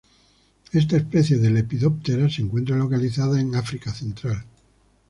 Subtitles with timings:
[0.73, 4.43] Esta especie de Lepidoptera se encuentra localizada en África central.